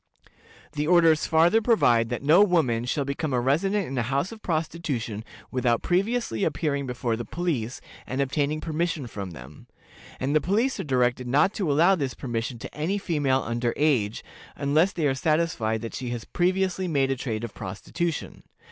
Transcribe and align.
The 0.71 0.87
orders 0.87 1.27
farther 1.27 1.61
provide 1.61 2.09
that 2.09 2.23
no 2.23 2.43
woman 2.43 2.85
shall 2.85 3.05
become 3.05 3.33
a 3.33 3.39
resident 3.39 3.85
in 3.85 3.95
a 3.99 4.01
house 4.01 4.31
of 4.31 4.41
prostitution 4.41 5.23
without 5.51 5.83
previously 5.83 6.43
appearing 6.43 6.87
before 6.87 7.15
the 7.15 7.23
police, 7.23 7.81
and 8.07 8.19
obtaining 8.19 8.61
permission 8.61 9.05
from 9.05 9.29
them; 9.29 9.67
and 10.19 10.35
the 10.35 10.41
police 10.41 10.79
are 10.79 10.83
directed 10.83 11.27
not 11.27 11.53
to 11.53 11.71
allow 11.71 11.93
this 11.93 12.15
permission 12.15 12.57
to 12.57 12.75
any 12.75 12.97
female 12.97 13.43
under 13.45 13.75
age, 13.77 14.23
unless 14.55 14.91
they 14.91 15.05
are 15.05 15.13
satisfied 15.13 15.81
that 15.83 15.93
she 15.93 16.09
has 16.09 16.25
previously 16.25 16.87
made 16.87 17.11
a 17.11 17.15
trade 17.15 17.43
of 17.43 17.53
prostitution. 17.53 18.41